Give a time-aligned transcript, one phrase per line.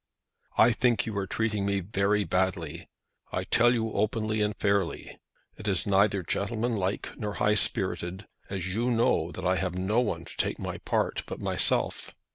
[0.57, 2.89] "I think you are treating me very badly.
[3.31, 5.19] I tell you openly and fairly.
[5.57, 10.25] It is neither gentlemanlike or high spirited, as you know that I have no one
[10.25, 12.15] to take my part but myself.